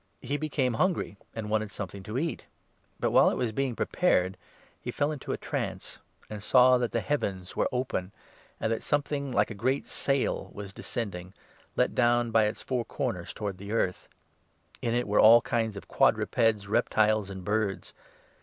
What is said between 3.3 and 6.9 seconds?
was being prepared, he fell into a trance, and saw that